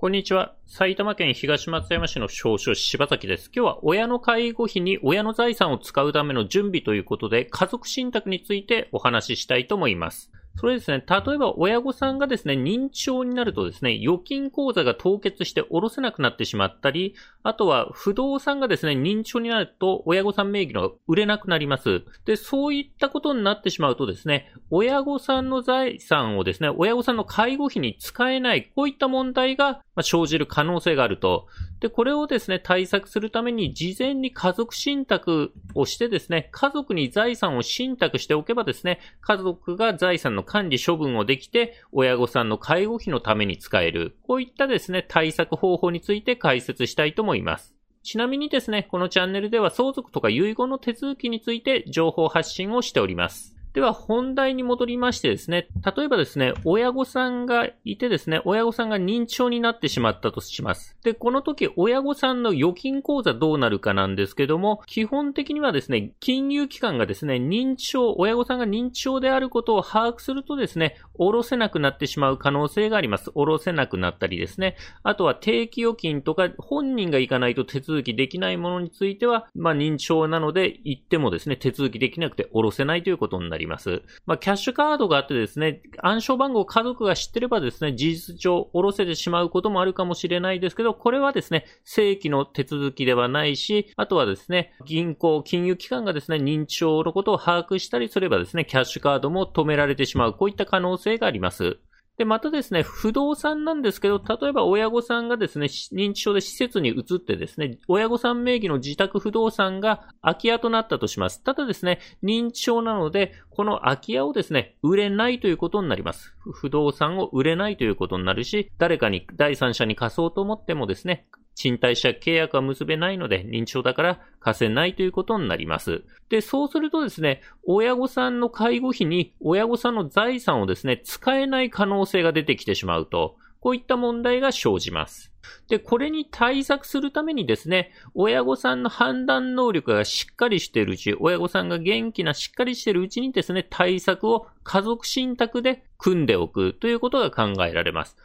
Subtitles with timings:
[0.00, 0.54] こんにちは。
[0.66, 3.50] 埼玉県東松山市の少々柴崎です。
[3.54, 10.32] 今日は親の介護費に親の財産を使うための準備ということで、家族信託についてお話ししたいと思います。
[10.60, 22.02] それですね、例えば親御さんがですね、認知症になるとですね、預金口座が凍結して下ろせなくなってしまったり、あとは不動産がですね、認知症になると親御さん名義の売れなくなります。
[22.26, 31.46] で、そういったことになってしまうとですね、親御さんの財産をですね、親御さんの介護費に使えない、こういった問題が生じる可能性があると。
[31.80, 44.18] で、これをですね、対策するために事前に家族信託をしてですね、家族に財産を信託しておけばですね、家族が財産の管理処分をできて、親御さんの介護費のために使える。
[44.26, 47.74] こういったですね、対策方法について解説したいと思います。
[48.02, 53.59] ちなみにですね、このチャンネルでは相続とか遺言の手続きについて情報発信をしております。
[53.72, 60.96] では本題に戻りましてですね、例えばですね、親御さんがいてですね、親御さんが認知症になってしまったとします。
[61.04, 73.30] で、この時親御さんの預金口座どうなるかなんですけども、基本的にはですね、金融機関がですね、認知症、親御さんが認知症であることを把握するとですね、下ろせなくなってしまう可能性があります。
[73.30, 74.76] 下ろせなくなったりですね。
[75.04, 83.59] あとは定期預金とか本人が行かないと手続きできないものについては、まあ認知症なので行ってもですね、手続きできなくて下ろせないということになります。
[83.60, 84.02] ります。
[84.26, 101.78] まあ、キャッシュカードがあってですね、暗証番号を家族が知ってればですね、事実上下ろせてしまうこともあるかもしれないですけど、これはですね、正規の手続きではないし、あとはですね、銀行、金融機関がですね、認知症のことを把握したりすればですね、キャッシュカードも止められてしまう、こういった可能性があります。
[102.20, 111.42] で、またですね、不動産なんですけど、例えば親御さんがですね、認知症で施設に移ってですね、親御さん名義の自宅不動産が空き家となったとします。
[111.42, 116.36] ただですね、認知症なので、この空き家をですね、売れないということになります。
[116.52, 121.26] 不動産を売れないということになるし、誰かに、第三者に貸そうと思ってもですね、
[121.60, 126.04] 賃貸借契約は結べないので、認知症だから貸せないということになります。
[126.30, 135.30] で、そうするとですね、親御さんの介護費に親御さんの財産をですね、使えない可能性が出てきてしまうと、こういった問題が生じます。
[135.68, 148.16] で、これに対策するためにですね、親御さんの判断能力がしっかりしているうち、親御さんが元気なしっかりしているうちにですね、対策を家族信託で組んでおくということが考えられます。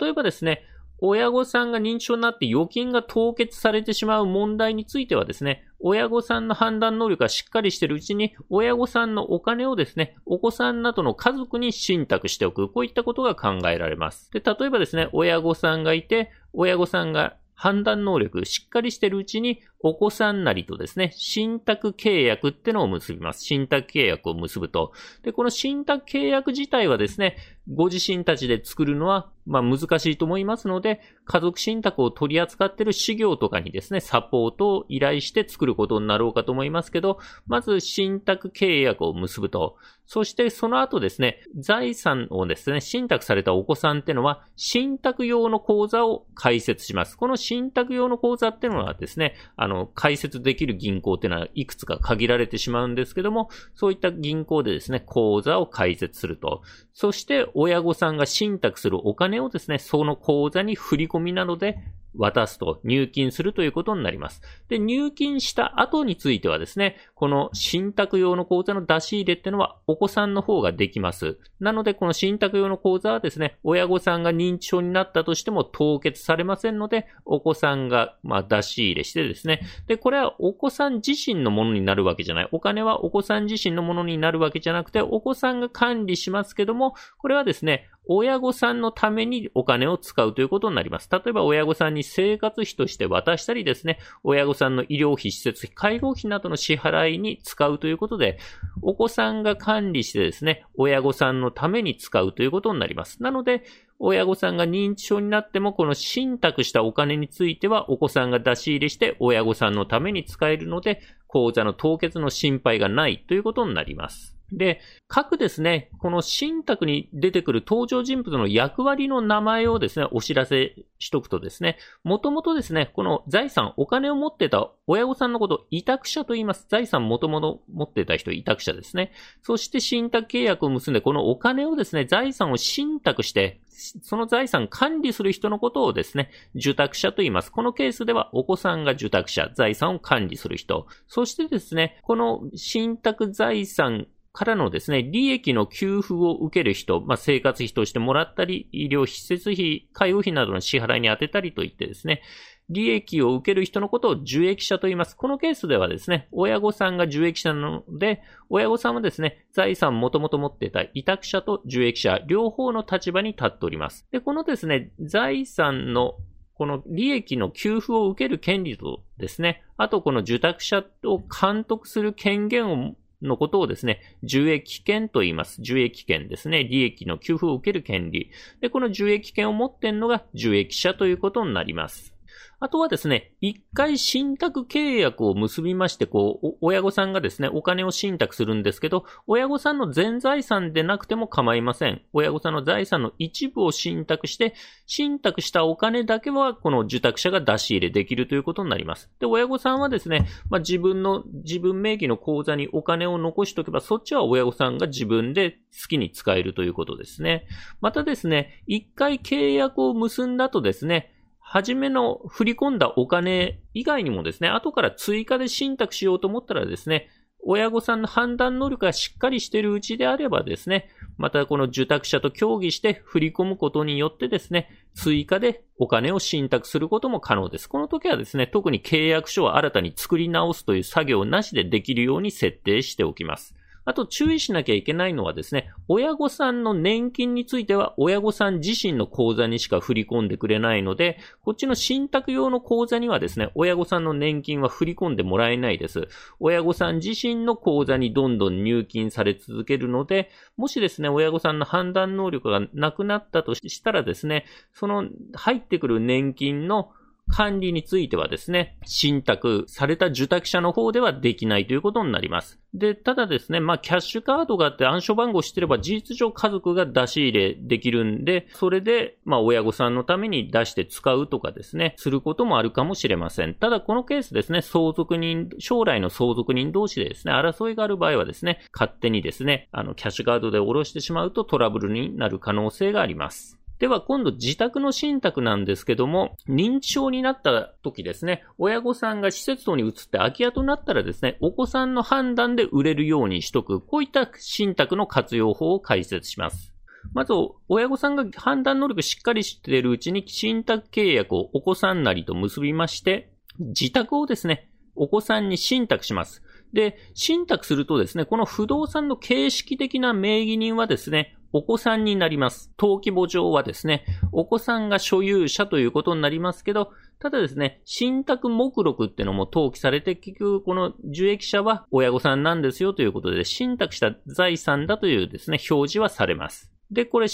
[0.00, 0.62] 例えばですね、
[1.06, 14.30] 親御さんが認知症になって預金が凍結されてしまう問題についてはですね、親御さんの判断能力がしっかりしているうちに、親御さんのお金をですね、お子さんなどの家族に信託しておく、こういったことが考えられます。
[14.32, 23.44] で、例えばですね、親御さんがいて、親御さんが判断能力しっかりしているうちに、お子さんなりとですね、信託契約ってのを結びます。
[23.44, 24.92] 信託契約を結ぶと。
[25.22, 27.36] で、この信託契約自体はですね、
[27.70, 39.76] ご自身たちで作るのは、まあ難しいと思いますので、家族信託を取り扱っている事業とかにですね、サポートを依頼して作ることになろうかと思いますけど、まず信託契約を結ぶと。
[40.06, 47.16] そしてその後ですね、財産をですね、信託されたお子さんってのは、信託用の口座を開設します。
[47.16, 56.62] この信託用の口座ってのはですね、あの、の、開設できる銀行っていうのはいくつか限られてしまうんですけども、そういった銀行でですね、口座を開設すると。
[56.92, 61.78] そして、親御さんが信託するお金をですね、その口座に振り込みなどで
[62.16, 64.42] 渡すと、入金するということになります。
[64.68, 71.38] で、入金した後についてはですね、この信託用の口座の出し入れってのはお子さんの方ができます。
[71.60, 82.48] なので、この信託用の口座はですね、親御さんが認知症になったとしても凍結されませんので、お子さんが、まあ、出し入れしてですね、で、これはお子さん自身のものになるわけじゃない。
[82.52, 91.08] お金はお子さん自身のものになるわけじゃなくて、お子さんが管理しますけども、これはですね、親御さんのためにお金を使うということになります。
[91.10, 98.38] 例えば親御さんに生活費として渡したりですね、親御さんの医療費、施設費、介護費などの支払いに使うということで、
[98.82, 103.22] お子さんが管理してですね、親御さんのために使うということになります。
[103.22, 103.64] なので、
[103.98, 114.33] 親御さんが認知症になっても、この信託したお金については、お子さんが出し入れして親御さんのために使えるので、口座の凍結の心配がないということになります。
[114.56, 126.66] で、各ですね、この信託に出てくる登場人物の役割の名前をですね、お知らせしとくとですね、もともとですね、この財産、お金を持ってた親御さんのことを委託者と言います。
[126.68, 129.12] 財産もともと持ってた人委託者ですね。
[129.42, 133.60] そして信託契約を結んで、このお金をですね、財産を信託して、
[134.02, 137.50] その財産管理する人のことをですね、受託者と言います。
[137.50, 140.86] このケースではお子さんが受託者、財産を管理する人。
[141.08, 152.20] そしてですね、この信託財産からのですね、利益の給付を受ける人、まあ、生活費としてもらったり、医療施設費、介護費などの支払いに充てたりといってですね、
[152.68, 155.16] 利益を受ける人のことを受益者と言います。
[155.16, 164.04] このケースではですね、親御さんが受益者なので、親御さんはですね、財産もともと持っていた委託者と受益者、両方の立場に立っております。
[164.10, 166.16] で、このですね、財産の
[166.54, 172.94] この利益の給付を受ける権利とですね、あとこの受託者を監督する権限を
[173.26, 175.60] のことをですね、受益権と言います。
[175.60, 176.64] 受益権ですね。
[176.64, 178.30] 利益の給付を受ける権利。
[178.60, 182.13] で、この受益権を持っているのが受益者ということになります。
[182.60, 192.02] あとはですね、一回信託契約を結びまして、こう、親御さんがですね、お金を信託するんですけど、親御さんの全財産でなくても構いません。
[192.12, 194.54] 親御さんの財産の一部を信託して、
[194.86, 199.10] 信託したお金だけは、この受託者が出し入れできるということになります。
[199.20, 207.46] で、親御さんはですね、まあ、自分の、自分名義の口座にお金を残しておけば、そっちは親御さんが自分で好きに使えるということですね。
[207.80, 211.13] またですね、一回契約を結んだとですね、
[211.54, 217.08] 初めの振り込んだお金以外にもですね、後から追加で信託しようと思ったらですね、
[217.44, 227.68] 親御さんの判断能力がしっかりしているうちであればですね、またこの受託者と協議して振り込むことによってですね、追加でお金を信託することも可能です。
[227.68, 233.54] この時はですね、特に契約書を新たに作り直すという作業なしでできるように設定しておきます。
[233.84, 246.08] あと注意しなきゃいけないのはですね、親御さんの年金については親御さん自身の口座にしか振り込んでくれないので、こっちの信託用の口座にはですね、親御さんの年金は振り込んでもらえないです。
[246.40, 255.04] 親御さん自身の口座にどんどん入金され続けるので、もしですね、親御さんの判断能力がなくなったとしたらですね、その
[255.34, 256.92] 入ってくる年金の
[257.28, 262.60] 管理についてはですね、信託された受託者の方ではできないということになります。
[262.74, 273.54] で、ただですね、まあ、キャッシュカードがあって暗証番号してれば事実上家族が出し入れできるんで、それで、まあ、親御さんのために出して使うとかですね、することもあるかもしれません。
[273.54, 283.58] ただ、このケースですね、相続人、将来の相続人同士でですね、争いがある場合はですね、勝手にですね、あの、キャッシュカードで下ろしてしまうとトラブルになる可能性があります。
[283.78, 296.72] では今度自宅の信託なんですけども、認知症になった時ですね、親御さんが施設等に移って空き家となったらですね、お子さんの判断で売れるようにしとく、こういった信託の活用法を解説します。
[297.12, 297.32] まず、
[297.68, 306.42] 親御さんが判断能力しっかりしているうちに、信託契約をお子さんなりと結びまして、自宅をですね、お子さんに信託します。
[306.72, 312.72] で、信託するとですね、この不動産の形式的な名義人はですね、お子さんになります。
[312.76, 316.90] 登記簿上はですね、お子さんが所有者ということになりますけど、
[317.20, 326.73] ただですね、信託目録っていうのも登記されて、結局この受益者は親御さんなんですよということで、信託した財産だというですね、表示はされます。
[326.90, 327.26] で、これ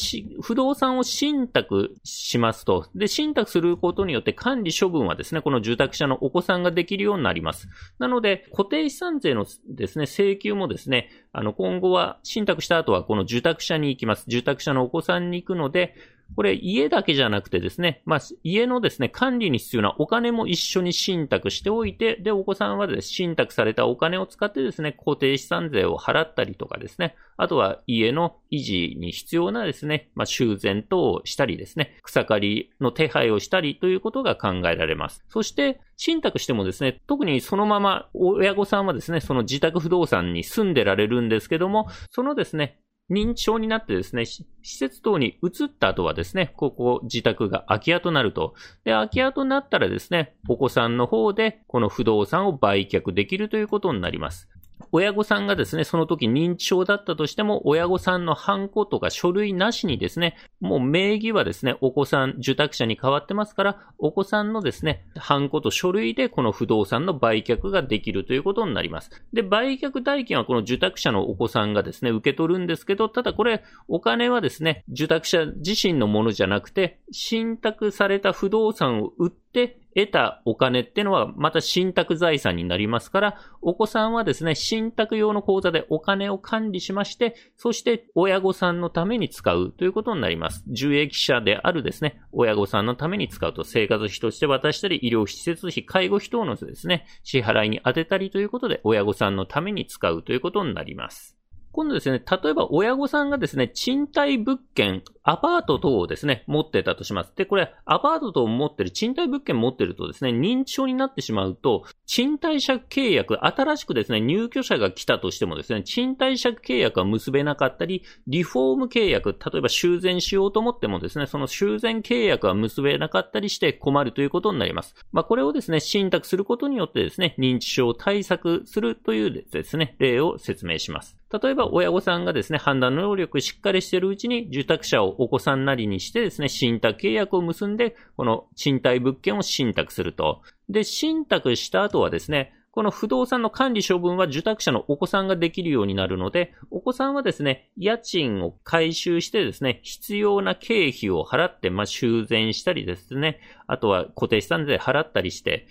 [0.43, 2.89] 不動産を信託しますと。
[2.95, 7.69] で、信託することによって管理処分はですね、この住宅者のお子さんができるようになります。
[7.99, 14.25] なので、固定資産税のですね、請求もですね、あの、今後は信託した後はこの住宅者に行きます。
[14.29, 15.95] 住宅者のお子さんに行くので、
[16.37, 35.25] これ家だけじゃなくてですね、まあ、家のですね、管理に必要なお金も一緒に信託しておいて、で、お子さんはですね、信託されたお金を使ってですね、固定資産税を払ったりとかですね、あとは家の維持に必要なですね、まあ、修繕等をしたりですね、草刈りの手配をしたりということが考えられます。
[35.29, 42.79] そして、信託してもですね、特にそのまま親御さんはですね、その自宅不動産に住んでられるんですけども、そのですね、
[43.11, 48.55] 認知症になってですね、施設等に移った後はですね、ここ自宅が空き家となると。
[48.85, 54.49] で、空き家となったらですね、お子さんの方でこの不動産を売却できるということになります。
[54.93, 69.11] 親御さんがですね、その時認知症だったとしても、親御さんのハンコとか書類なしにですね、もう名義はですね、お子さん、受託者に変わってますから、お子さんのですね、ハンコと書類でこの不動産の売却ができるということになります。
[69.33, 90.65] で、売却代金はこの受託者のお子さんがですね、受け取るんですけど、ただこれ、お金はですね、受託者自身のものじゃなくて、信託された不動産を売って、得たお金ってのはまた信託財産になりますから、お子さんはですね、信託用の口座でお金を管理しまして、そして親御さんのために使うということになります。
[90.71, 101.41] 受益者であるですね、親御さんのために使うと生活費として渡したり、医療施設費、介護費等のですね、支払いに充てたりということで、親御さんのために使うということになります。
[101.73, 107.33] 今度ですね、例えば親御さんがですね、賃貸物件、アパート等をですね、持ってたとします。
[107.37, 124.95] で、これ、アパート等を持ってる、賃貸物件持ってるとですね、認知症になってしまうと、賃貸借契約、新しくですね、入居者が来たとしてもですね、賃貸借契約は結べなかったり、リフォーム契約、例えば修繕しようと思ってもですね、その修繕契約は結べなかったりして困るということになります。
[125.13, 131.21] まあ、これをですね、信託することによってですね、認知症を対策するというですね、例を説明します。
[131.33, 140.43] 例えば親御さんがですね、判断能力しっかりしているうちに受託者をお子さんなりにしてですね、信託契約を結んで、この賃貸物件を信託すると。
[140.69, 155.67] で、信託した後はですね、この不動産の管理処分は受託者のお子さんができるようになるので、お子さんはですね、家賃を回収してですね、必要な経費を払って、まあ、修繕したりですね、あとは固定資産税払ったりして、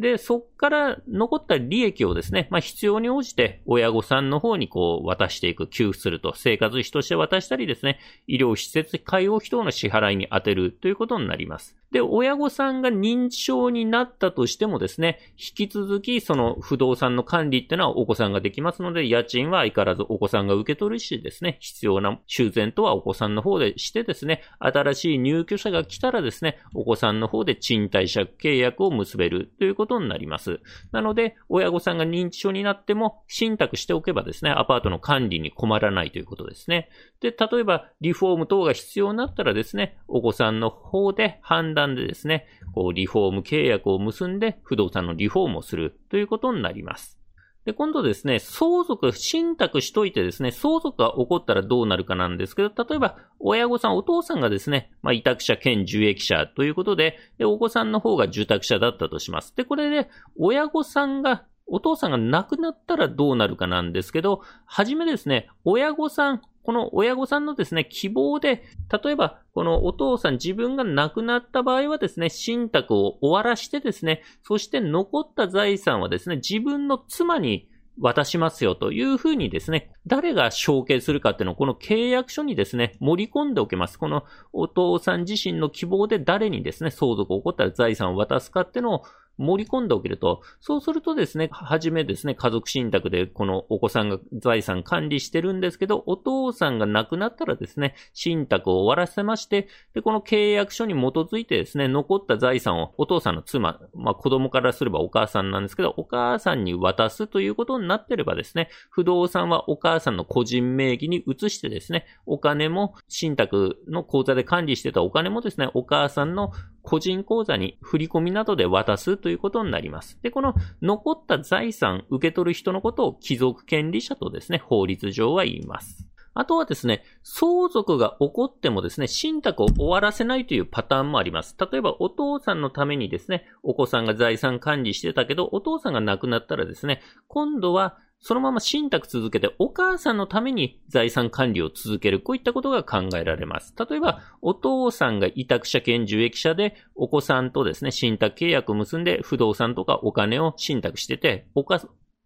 [0.00, 11.76] で、そっから残った利益をですね、まあ必要に応じて親御さんの方にこう渡していく、給付すると、生活費として渡したりですね、医療施設介護費等の支払いに充てるということになります。
[11.94, 30.58] で、親御さんが認知症になったとしてもですね、引き続きその不動産の管理っていうのはお子さんができますので、家賃は相変わらずお子さんが受け取るしですね、必要な修繕とはお子さんの方でしてですね、新しい入居者が来たらですね、お子さんの方で賃貸借契約を結べるということになります。
[30.90, 36.88] なので、親御さんが認知症になっても、信託しておけばですね、アパートの管理に困らないということですね。
[37.20, 47.18] で、例えば、リフォーム等が必要になったらですね、お子さんの方で判断間でですね、こう、リフォーム契約を結んで不動産のリフォームをするということになります。
[47.64, 59.56] で、今度ですね、相続、信託しといてですね、相続が起こったらどうなるかなんですけど、例えば、親御さん、お父さんがですね、まあ、委託者兼受益者ということで、で、お子さんの方が受託者だったとします。
[59.56, 68.64] で、これで、親御さんがお父さんが亡くなったらどうなるかなんですけど、はじめですね、親御さん、この親御さんのですね、希望で、
[69.04, 77.68] 例えば、このお父さん自分が亡くなった場合はですね、信託を終わらしてですね、そして残った財産はですね、自分の妻に
[77.98, 83.98] 渡しますよというふうにですね、誰が承継するかっていうのをこの契約書にですね、盛り込んでおけます。
[83.98, 89.04] このお父さん自身の希望で誰にですね、相続を起こったら財産を渡すかっていうのを
[89.38, 120.18] 盛り込んでおけると、そうするとですね、はじめですね、家族信託でこのお子さんが財産管理してるんですけど、お父さんが亡くなったらですね、信託を終わらせまして、で、この契約書に基づいてですね、残った財産をお父さんの妻、まあ子供からすればお母さんなんですけど、お母さんに渡すということになってればですね、不動産はお母さんの個人名義に移してですね、お金も信託の口座で管理してたお金もですね、お母さんの個人口座に振り込みなどで渡すということになります。
[120.20, 126.06] で、この残った財産受け取る人のことを貴族権利者とですね、法律上は言います。
[126.34, 131.56] あとはですね、相続が起こってもですね、信託を終わらせないというパターンもあります。
[131.58, 142.20] 例えば、お父さんのためにですね、お子さんが財産管理してたけど、お父さんが亡くなったらですね、今度はそのまま信託続けてお母さんのために財産管理を続ける。
[142.20, 143.74] こういったことが考えられます。
[143.78, 151.64] 例えば、お父さんが委託者兼受益者で、お子さんとですね、信託契約を結んで不動産とかお金を信託してて、お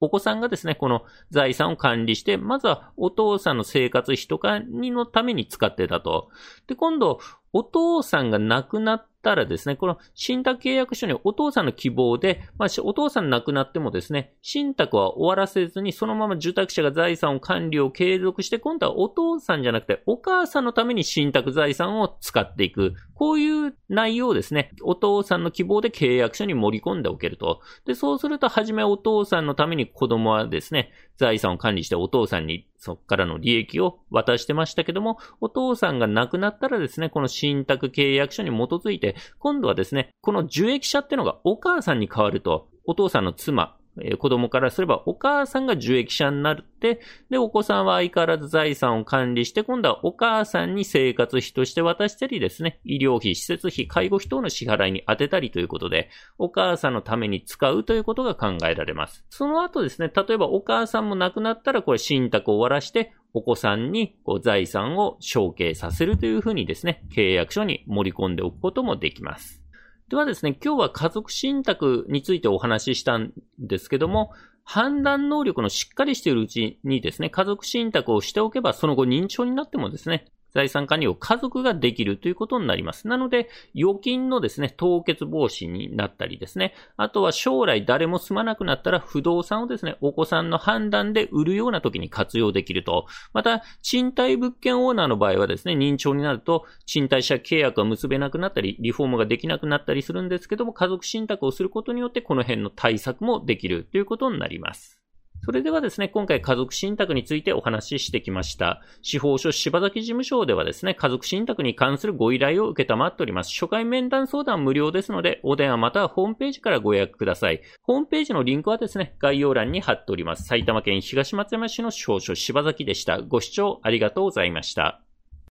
[0.00, 6.31] お子さんがですね、この財産を管理して、まずはお父さんの生活費とかにのために使ってたと。
[6.67, 7.19] で、今度、
[7.52, 22.94] お父さんが亡くなったらですね、この信託契約書にお父さんの希望で、まあ、お父さん亡くなってもですね、信託は終わらせずに、そのまま受託者が財産を管理を継続して、今度はお父さんじゃなくて、お母さんのために信託財産を使っていく。
[23.14, 27.61] こういう内容をですね、お父さんの希望で契約書に盛り込んでおけると。
[27.85, 47.00] で、そうすると、はじめお父さんのために子供はですね、財産を管理してお父さんにそっからの利益を渡してましたけども、お父さんが亡くなったらですね、この信託契約書に基づいて、今度はですね、この受益者ってのがお母さんに変わると、お父さんの妻、え、子供からすればお母さんが受益者になって、
[47.31, 59.25] で、お子さんは相変わらず財産を管理して、今度はお母さんに生活費として渡したりですね、医療費、施設費、介護費等の支払いに充てたりということで、お母さんのために使うということが考えられます。
[59.31, 69.62] その後ですね、例えばお母さんも亡くなったらこれ信託を終わらして、お子さんにこう財産を承継させるというふうにですね、契約書に盛り込んでおくこともできます。
[70.09, 74.33] ではですね、今日は家族信託についてお話ししたんですけども、
[74.65, 80.27] 判断能力のしっかりしているうちにですね、家族信託をしておけば、その後認知症になってもですね、
[80.59, 83.07] 財産管理を家族ができるということになります。
[83.07, 93.07] なので、預金のですね、凍結防止になったりですね、あとは将来誰も住まなくなったら不動産をですね、お子さんの判断で売るような時に活用できると。
[93.33, 104.99] また、賃貸物件オーナーの場合はですね、認知症になると、賃貸借契約が結べなくなったり、リフォームができなくなったりするんですけども、家族信託をすることによって、この辺の対策もできるということになります。
[105.42, 108.83] それではですね、今回家族信託についてお話ししてきました。
[109.02, 113.52] 司法書柴崎事務所ではですね、家族信託に関するご依頼を受けたまっております。
[113.52, 117.62] 初回面談相談無料ですので、お電話またはホームページからご予約ください。
[117.83, 120.45] ホームページのリンクはですね、概要欄に貼っております。
[120.45, 123.23] 埼玉県東松山市の司法書柴崎でした。
[123.23, 125.08] ご視聴ありがとうございました。